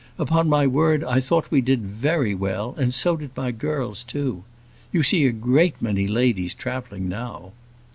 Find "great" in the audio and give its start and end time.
5.31-5.79